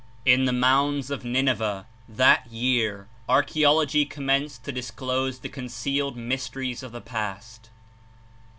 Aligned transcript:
In 0.25 0.45
the 0.45 0.51
mounds 0.51 1.11
of 1.11 1.23
Nineveh, 1.23 1.85
that 2.09 2.47
year, 2.51 3.07
archaeology 3.29 4.03
commenced 4.03 4.63
to 4.63 4.71
disclose 4.71 5.37
the 5.37 5.47
concealed 5.47 6.17
mysteries 6.17 6.81
of 6.81 6.91
the 6.91 7.01
past. 7.01 7.69